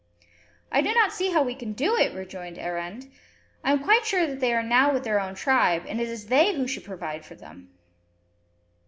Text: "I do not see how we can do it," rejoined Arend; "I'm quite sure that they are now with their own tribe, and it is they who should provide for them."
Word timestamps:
"I 0.71 0.81
do 0.81 0.95
not 0.95 1.13
see 1.13 1.29
how 1.29 1.43
we 1.43 1.53
can 1.53 1.73
do 1.73 1.95
it," 1.95 2.15
rejoined 2.15 2.57
Arend; 2.57 3.11
"I'm 3.63 3.83
quite 3.83 4.03
sure 4.03 4.25
that 4.25 4.39
they 4.39 4.51
are 4.51 4.63
now 4.63 4.91
with 4.91 5.03
their 5.03 5.19
own 5.19 5.35
tribe, 5.35 5.85
and 5.87 6.01
it 6.01 6.09
is 6.09 6.25
they 6.25 6.55
who 6.55 6.65
should 6.67 6.85
provide 6.85 7.23
for 7.23 7.35
them." 7.35 7.69